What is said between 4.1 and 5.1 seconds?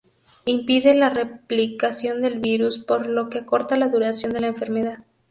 de la enfermedad.